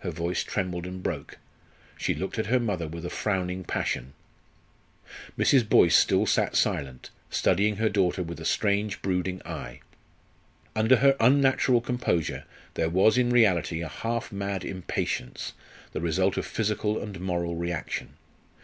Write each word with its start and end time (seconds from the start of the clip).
Her 0.00 0.10
voice 0.10 0.42
trembled 0.42 0.84
and 0.84 1.00
broke, 1.00 1.38
she 1.96 2.12
looked 2.12 2.40
at 2.40 2.46
her 2.48 2.58
mother 2.58 2.88
with 2.88 3.06
a 3.06 3.08
frowning 3.08 3.62
passion. 3.62 4.12
Mrs. 5.38 5.68
Boyce 5.68 5.94
still 5.94 6.26
sat 6.26 6.56
silent, 6.56 7.10
studying 7.30 7.76
her 7.76 7.88
daughter 7.88 8.24
with 8.24 8.40
a 8.40 8.44
strange, 8.44 9.00
brooding 9.00 9.40
eye. 9.46 9.78
Under 10.74 10.96
her 10.96 11.14
unnatural 11.20 11.80
composure 11.80 12.46
there 12.74 12.90
was 12.90 13.16
in 13.16 13.30
reality 13.30 13.80
a 13.80 13.86
half 13.88 14.32
mad 14.32 14.64
impatience, 14.64 15.52
the 15.92 16.00
result 16.00 16.36
of 16.36 16.44
physical 16.44 17.00
and 17.00 17.20
moral 17.20 17.54
reaction. 17.54 18.14